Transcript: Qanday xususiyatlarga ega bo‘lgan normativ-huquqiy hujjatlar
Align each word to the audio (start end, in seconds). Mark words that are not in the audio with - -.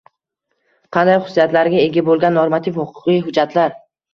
Qanday 0.97 1.19
xususiyatlarga 1.27 1.83
ega 1.83 2.05
bo‘lgan 2.09 2.35
normativ-huquqiy 2.41 3.25
hujjatlar 3.29 3.79